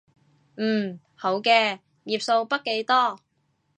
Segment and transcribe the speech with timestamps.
[0.55, 3.19] 嗯，好嘅，頁數筆記多